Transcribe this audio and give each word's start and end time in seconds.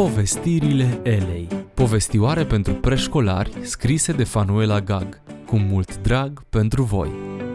Povestirile 0.00 1.00
Elei. 1.02 1.48
Povestioare 1.74 2.44
pentru 2.44 2.74
preșcolari 2.74 3.52
scrise 3.62 4.12
de 4.12 4.24
Fanuela 4.24 4.80
Gag. 4.80 5.20
Cu 5.46 5.56
mult 5.56 5.96
drag 5.98 6.42
pentru 6.44 6.82
voi. 6.82 7.10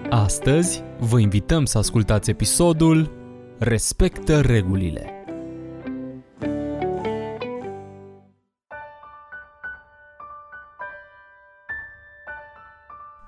Astăzi 0.09 0.83
vă 0.99 1.19
invităm 1.19 1.65
să 1.65 1.77
ascultați 1.77 2.29
episodul 2.29 3.11
Respectă 3.57 4.41
regulile. 4.41 5.25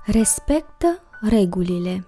Respectă 0.06 1.02
regulile. 1.30 2.08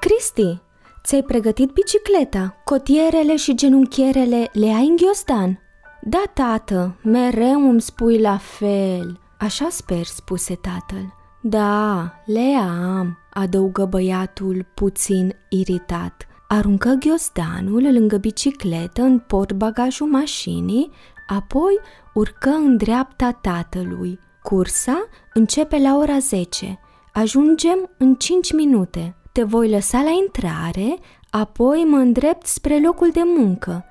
Cristi, 0.00 0.62
ți-ai 1.04 1.22
pregătit 1.22 1.70
bicicleta, 1.70 2.62
cotierele 2.64 3.36
și 3.36 3.54
genunchierele 3.54 4.50
le 4.52 4.66
ai 4.66 4.86
în 4.86 4.96
ghiostan? 4.96 5.60
Da, 6.04 6.22
tată, 6.34 6.96
mereu 7.02 7.68
îmi 7.68 7.80
spui 7.80 8.20
la 8.20 8.36
fel. 8.36 9.20
Așa 9.38 9.68
sper, 9.70 10.04
spuse 10.04 10.54
tatăl. 10.54 11.14
Da, 11.40 12.12
le 12.26 12.56
am, 12.56 13.18
adăugă 13.32 13.84
băiatul 13.84 14.66
puțin 14.74 15.34
iritat. 15.48 16.26
Aruncă 16.48 16.96
ghiozdanul 17.00 17.92
lângă 17.92 18.16
bicicletă 18.16 19.02
în 19.02 19.18
portbagajul 19.18 20.06
mașinii, 20.06 20.90
apoi 21.26 21.78
urcă 22.14 22.50
în 22.50 22.76
dreapta 22.76 23.38
tatălui. 23.40 24.18
Cursa 24.42 25.08
începe 25.34 25.78
la 25.78 25.96
ora 25.96 26.18
10. 26.18 26.78
Ajungem 27.12 27.90
în 27.98 28.14
5 28.14 28.52
minute. 28.52 29.16
Te 29.32 29.42
voi 29.42 29.70
lăsa 29.70 30.02
la 30.02 30.10
intrare, 30.10 30.98
apoi 31.30 31.84
mă 31.88 31.96
îndrept 31.96 32.46
spre 32.46 32.80
locul 32.80 33.10
de 33.10 33.22
muncă. 33.36 33.84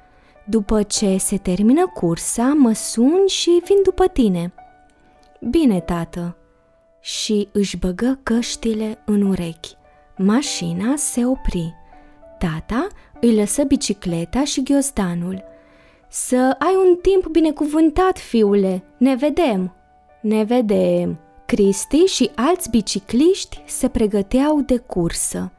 După 0.52 0.84
ce 0.84 1.18
se 1.18 1.38
termină 1.38 1.92
cursa, 1.94 2.54
mă 2.58 2.74
sun 2.74 3.28
și 3.28 3.62
vin 3.66 3.82
după 3.84 4.08
tine. 4.08 4.54
Bine, 5.50 5.80
tată. 5.80 6.38
Și 7.00 7.48
își 7.52 7.78
băgă 7.78 8.20
căștile 8.24 9.02
în 9.06 9.22
urechi. 9.22 9.76
Mașina 10.18 10.96
se 10.96 11.26
opri. 11.26 11.74
Tata 12.40 12.88
îi 13.22 13.36
lăsă 13.36 13.64
bicicleta 13.64 14.44
și 14.44 14.64
ghiozdanul. 14.64 15.44
Să 16.08 16.56
ai 16.60 16.76
un 16.88 16.96
timp 17.02 17.28
binecuvântat, 17.28 18.18
fiule, 18.18 18.84
ne 18.98 19.16
vedem! 19.16 19.76
Ne 20.22 20.44
vedem! 20.44 21.20
Cristi 21.46 21.98
și 21.98 22.32
alți 22.36 22.70
bicicliști 22.70 23.64
se 23.66 23.88
pregăteau 23.88 24.62
de 24.62 24.78
cursă. 24.78 25.52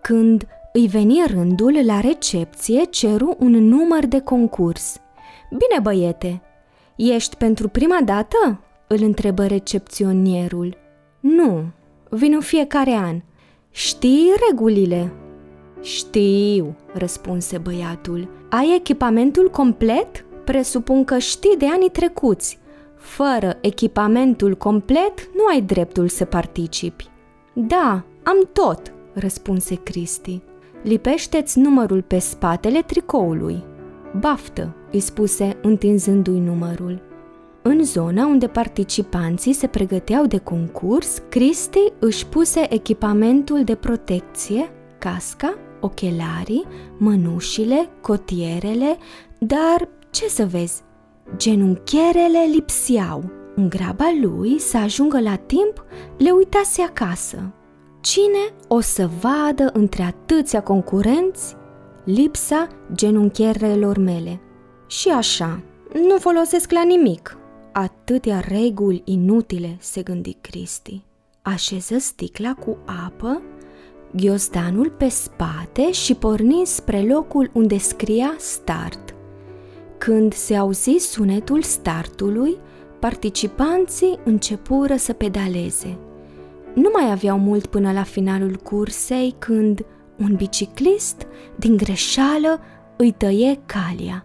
Când 0.00 0.46
îi 0.78 0.86
veni 0.86 1.24
rândul 1.26 1.80
la 1.84 2.00
recepție, 2.00 2.84
ceru 2.84 3.36
un 3.38 3.50
număr 3.50 4.06
de 4.06 4.20
concurs. 4.20 5.00
Bine, 5.50 5.80
băiete, 5.82 6.42
ești 6.96 7.36
pentru 7.36 7.68
prima 7.68 7.98
dată?" 8.04 8.60
îl 8.86 8.98
întrebă 9.02 9.46
recepționierul. 9.46 10.76
Nu, 11.20 11.64
vin 12.10 12.32
în 12.34 12.40
fiecare 12.40 12.90
an. 12.90 13.20
Știi 13.70 14.32
regulile?" 14.48 15.12
Știu, 15.80 16.76
răspunse 16.92 17.58
băiatul. 17.58 18.28
Ai 18.50 18.74
echipamentul 18.76 19.50
complet? 19.50 20.24
Presupun 20.44 21.04
că 21.04 21.18
știi 21.18 21.56
de 21.58 21.66
anii 21.66 21.90
trecuți. 21.90 22.58
Fără 22.96 23.58
echipamentul 23.60 24.56
complet 24.56 25.30
nu 25.34 25.46
ai 25.50 25.60
dreptul 25.60 26.08
să 26.08 26.24
participi. 26.24 27.08
Da, 27.52 28.04
am 28.22 28.48
tot, 28.52 28.92
răspunse 29.12 29.74
Cristi. 29.74 30.40
Lipește-ți 30.82 31.58
numărul 31.58 32.02
pe 32.02 32.18
spatele 32.18 32.82
tricoului. 32.82 33.64
Baftă, 34.18 34.76
îi 34.92 35.00
spuse 35.00 35.58
întinzându-i 35.62 36.40
numărul. 36.40 37.02
În 37.62 37.84
zona 37.84 38.26
unde 38.26 38.46
participanții 38.46 39.52
se 39.52 39.66
pregăteau 39.66 40.26
de 40.26 40.38
concurs, 40.38 41.22
Cristi 41.28 41.92
își 41.98 42.26
puse 42.26 42.74
echipamentul 42.74 43.64
de 43.64 43.74
protecție, 43.74 44.70
casca, 44.98 45.54
ochelarii, 45.80 46.64
mănușile, 46.98 47.88
cotierele, 48.00 48.96
dar 49.38 49.88
ce 50.10 50.28
să 50.28 50.46
vezi, 50.46 50.82
genunchierele 51.36 52.38
lipseau. 52.52 53.30
În 53.54 53.68
graba 53.68 54.10
lui 54.20 54.58
să 54.58 54.76
ajungă 54.76 55.20
la 55.20 55.34
timp, 55.34 55.84
le 56.18 56.30
uitase 56.30 56.82
acasă. 56.82 57.52
Cine 58.00 58.54
o 58.68 58.80
să 58.80 59.08
vadă 59.20 59.70
între 59.72 60.02
atâția 60.02 60.62
concurenți 60.62 61.56
lipsa 62.04 62.68
genunchierelor 62.94 63.98
mele? 63.98 64.40
Și 64.86 65.08
așa, 65.08 65.62
nu 66.08 66.18
folosesc 66.18 66.70
la 66.70 66.82
nimic. 66.82 67.36
Atâtea 67.72 68.40
reguli 68.40 69.02
inutile, 69.04 69.76
se 69.80 70.02
gândi 70.02 70.36
Cristi. 70.40 71.02
Așeză 71.42 71.98
sticla 71.98 72.54
cu 72.54 72.78
apă, 73.06 73.42
ghiozdanul 74.12 74.90
pe 74.90 75.08
spate 75.08 75.92
și 75.92 76.14
porni 76.14 76.62
spre 76.64 77.02
locul 77.02 77.50
unde 77.52 77.78
scria 77.78 78.34
start. 78.38 79.14
Când 79.98 80.32
se 80.32 80.56
auzi 80.56 80.96
sunetul 80.98 81.62
startului, 81.62 82.56
participanții 82.98 84.18
începură 84.24 84.96
să 84.96 85.12
pedaleze– 85.12 85.98
nu 86.78 86.90
mai 86.92 87.10
aveau 87.10 87.38
mult 87.38 87.66
până 87.66 87.92
la 87.92 88.02
finalul 88.02 88.56
cursei 88.56 89.34
când 89.38 89.84
un 90.18 90.34
biciclist, 90.34 91.26
din 91.56 91.76
greșeală, 91.76 92.60
îi 92.96 93.12
tăie 93.12 93.60
calia. 93.66 94.24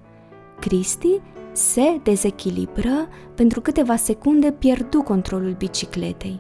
Cristi 0.59 1.21
se 1.51 1.99
dezechilibră, 2.03 3.07
pentru 3.35 3.61
câteva 3.61 3.95
secunde 3.95 4.51
pierdu 4.51 5.01
controlul 5.01 5.55
bicicletei. 5.57 6.39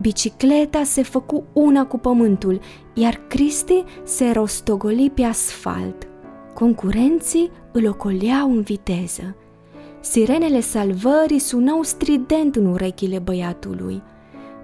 Bicicleta 0.00 0.82
se 0.82 1.02
făcu 1.02 1.44
una 1.52 1.86
cu 1.86 1.98
pământul, 1.98 2.60
iar 2.94 3.20
Cristi 3.28 3.84
se 4.04 4.30
rostogoli 4.30 5.10
pe 5.10 5.22
asfalt. 5.22 6.08
Concurenții 6.54 7.50
îl 7.72 7.88
ocoleau 7.88 8.50
în 8.50 8.60
viteză. 8.60 9.36
Sirenele 10.00 10.60
salvării 10.60 11.38
sunau 11.38 11.82
strident 11.82 12.56
în 12.56 12.66
urechile 12.66 13.18
băiatului– 13.18 14.02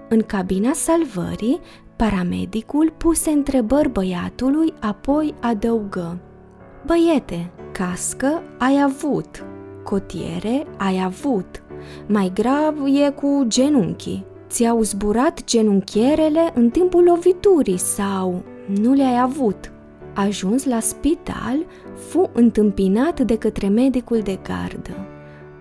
în 0.09 0.21
cabina 0.21 0.73
salvării, 0.73 1.59
paramedicul 1.95 2.93
puse 2.97 3.29
întrebări 3.29 3.89
băiatului, 3.89 4.73
apoi 4.79 5.33
adăugă 5.39 6.19
Băiete, 6.85 7.51
cască 7.71 8.41
ai 8.57 8.81
avut, 8.83 9.45
cotiere 9.83 10.65
ai 10.77 11.03
avut, 11.03 11.63
mai 12.07 12.31
grav 12.33 12.75
e 12.85 13.09
cu 13.09 13.43
genunchii. 13.47 14.25
Ți-au 14.49 14.81
zburat 14.81 15.43
genunchierele 15.43 16.51
în 16.53 16.69
timpul 16.69 17.03
loviturii 17.03 17.77
sau 17.77 18.43
nu 18.81 18.93
le-ai 18.93 19.19
avut. 19.19 19.71
Ajuns 20.13 20.65
la 20.65 20.79
spital, 20.79 21.65
fu 21.95 22.29
întâmpinat 22.33 23.19
de 23.19 23.37
către 23.37 23.67
medicul 23.67 24.19
de 24.19 24.39
gardă. 24.43 25.07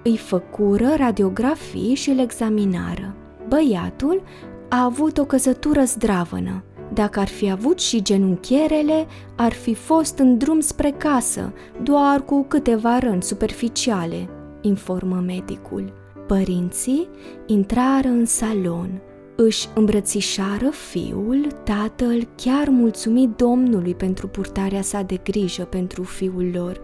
Îi 0.02 0.16
făcură 0.16 0.94
radiografii 0.96 1.94
și 1.94 2.10
îl 2.10 2.18
examinară. 2.18 3.14
Băiatul 3.48 4.22
a 4.68 4.84
avut 4.84 5.18
o 5.18 5.24
căzătură 5.24 5.82
zdravănă. 5.84 6.64
Dacă 6.92 7.20
ar 7.20 7.28
fi 7.28 7.50
avut 7.50 7.80
și 7.80 8.02
genunchierele, 8.02 9.06
ar 9.36 9.52
fi 9.52 9.74
fost 9.74 10.18
în 10.18 10.38
drum 10.38 10.60
spre 10.60 10.90
casă, 10.90 11.52
doar 11.82 12.24
cu 12.24 12.44
câteva 12.48 12.98
răni 12.98 13.22
superficiale, 13.22 14.28
informă 14.60 15.22
medicul. 15.26 15.92
Părinții 16.26 17.08
intrară 17.46 18.08
în 18.08 18.24
salon. 18.24 19.02
Își 19.36 19.68
îmbrățișară 19.74 20.68
fiul, 20.68 21.46
tatăl 21.64 22.28
chiar 22.36 22.68
mulțumit 22.68 23.28
Domnului 23.36 23.94
pentru 23.94 24.28
purtarea 24.28 24.82
sa 24.82 25.02
de 25.02 25.20
grijă 25.24 25.62
pentru 25.62 26.02
fiul 26.02 26.50
lor. 26.54 26.80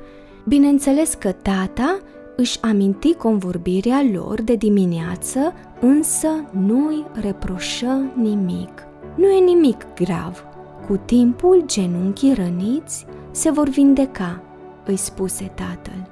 Bineînțeles 0.47 1.15
că 1.15 1.33
tata 1.33 1.99
își 2.41 2.59
aminti 2.63 3.15
convorbirea 3.15 4.03
lor 4.13 4.43
de 4.43 4.55
dimineață, 4.55 5.53
însă 5.81 6.29
nu-i 6.51 7.07
reproșă 7.13 8.13
nimic. 8.15 8.87
Nu 9.15 9.27
e 9.27 9.45
nimic 9.45 9.87
grav. 9.95 10.45
Cu 10.87 10.97
timpul, 10.97 11.63
genunchii 11.67 12.35
răniți 12.35 13.07
se 13.31 13.51
vor 13.51 13.69
vindeca, 13.69 14.43
îi 14.85 14.97
spuse 14.97 15.53
tatăl. 15.55 16.09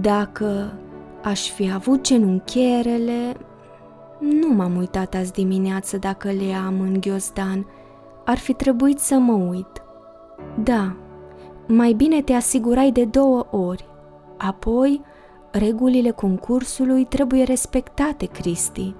Dacă 0.00 0.72
aș 1.22 1.50
fi 1.50 1.70
avut 1.72 2.00
genunchierele, 2.00 3.36
nu 4.18 4.48
m-am 4.54 4.76
uitat 4.76 5.14
azi 5.14 5.32
dimineață 5.32 5.96
dacă 5.96 6.28
le 6.30 6.52
am 6.66 6.80
în 6.80 7.00
ghiozdan. 7.00 7.66
Ar 8.24 8.38
fi 8.38 8.52
trebuit 8.52 8.98
să 8.98 9.14
mă 9.14 9.32
uit. 9.32 9.82
Da, 10.62 10.96
mai 11.66 11.92
bine 11.92 12.22
te 12.22 12.32
asigurai 12.32 12.90
de 12.90 13.04
două 13.04 13.46
ori. 13.50 13.88
Apoi 14.36 15.00
regulile 15.50 16.10
concursului 16.10 17.04
trebuie 17.04 17.42
respectate, 17.42 18.26
Cristi. 18.26 18.94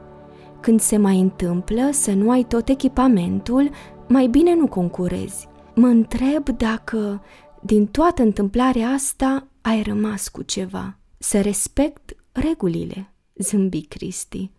Când 0.61 0.81
se 0.81 0.97
mai 0.97 1.21
întâmplă 1.21 1.91
să 1.91 2.13
nu 2.13 2.31
ai 2.31 2.45
tot 2.45 2.69
echipamentul, 2.69 3.71
mai 4.09 4.27
bine 4.27 4.55
nu 4.55 4.67
concurezi. 4.67 5.49
Mă 5.75 5.87
întreb 5.87 6.49
dacă 6.49 7.23
din 7.63 7.87
toată 7.87 8.23
întâmplarea 8.23 8.89
asta 8.89 9.47
ai 9.61 9.83
rămas 9.83 10.29
cu 10.29 10.43
ceva. 10.43 10.99
Să 11.19 11.41
respect 11.41 12.17
regulile, 12.33 13.13
zâmbi 13.35 13.81
Cristi. 13.81 14.51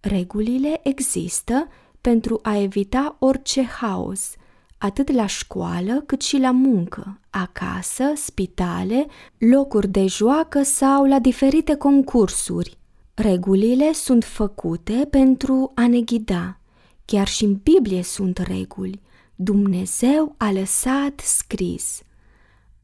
Regulile 0.00 0.80
există 0.82 1.68
pentru 2.00 2.38
a 2.42 2.56
evita 2.56 3.16
orice 3.18 3.62
haos, 3.62 4.34
atât 4.82 5.10
la 5.10 5.26
școală 5.26 6.02
cât 6.06 6.20
și 6.20 6.36
la 6.36 6.50
muncă, 6.50 7.20
acasă, 7.30 8.04
spitale, 8.14 9.06
locuri 9.38 9.88
de 9.88 10.06
joacă 10.06 10.62
sau 10.62 11.04
la 11.04 11.18
diferite 11.18 11.74
concursuri. 11.74 12.78
Regulile 13.14 13.92
sunt 13.92 14.24
făcute 14.24 15.06
pentru 15.10 15.72
a 15.74 15.86
ne 15.86 16.00
ghida. 16.00 16.60
Chiar 17.04 17.28
și 17.28 17.44
în 17.44 17.60
Biblie 17.62 18.02
sunt 18.02 18.38
reguli. 18.38 19.00
Dumnezeu 19.34 20.34
a 20.36 20.52
lăsat 20.52 21.20
scris. 21.20 22.02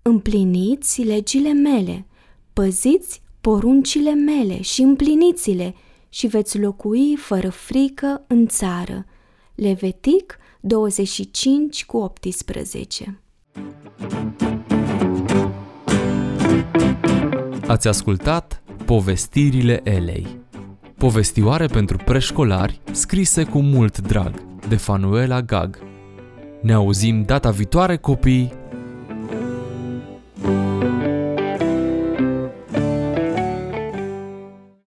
Împliniți 0.02 1.02
legile 1.02 1.52
mele, 1.52 2.06
păziți 2.52 3.22
poruncile 3.40 4.14
mele 4.14 4.60
și 4.62 4.82
împliniți-le 4.82 5.74
și 6.08 6.26
veți 6.26 6.58
locui 6.58 7.16
fără 7.16 7.50
frică 7.50 8.24
în 8.26 8.46
țară. 8.46 9.04
Levitic 9.54 10.38
25 10.68 11.84
cu 11.84 11.96
18 11.96 13.20
Ați 17.66 17.88
ascultat 17.88 18.62
Povestirile 18.84 19.80
Elei. 19.84 20.26
Povestioare 20.96 21.66
pentru 21.66 21.96
preșcolari 21.96 22.80
scrise 22.92 23.44
cu 23.44 23.60
mult 23.60 23.98
drag 23.98 24.34
de 24.68 24.76
Fanuela 24.76 25.42
Gag. 25.42 25.78
Ne 26.62 26.72
auzim 26.72 27.22
data 27.22 27.50
viitoare 27.50 27.96
copii 27.96 28.52